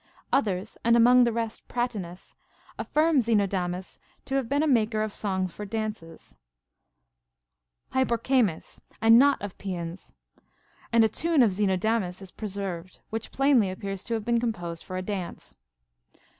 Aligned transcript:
Others, 0.33 0.79
and 0.83 0.97
among 0.97 1.25
the 1.25 1.31
rest 1.31 1.67
Pratinas, 1.67 2.33
affirm 2.79 3.19
Xenodamus 3.21 3.99
to 4.25 4.33
have 4.33 4.49
been 4.49 4.63
a 4.63 4.67
maker 4.67 5.03
of 5.03 5.13
songs 5.13 5.51
for 5.51 5.63
dances 5.63 6.35
(Hyporchemes), 7.93 8.79
and 8.99 9.19
not 9.19 9.39
of 9.43 9.55
paeans; 9.59 10.13
and 10.91 11.03
a 11.03 11.07
tune 11.07 11.43
of 11.43 11.51
Xenodamus 11.51 12.19
is 12.19 12.31
preserved, 12.31 13.01
which 13.11 13.31
plainly 13.31 13.69
appears 13.69 14.03
to 14.05 14.15
have 14.15 14.25
been 14.25 14.39
composed 14.39 14.83
for 14.85 14.97
a 14.97 15.03
dance. 15.03 15.55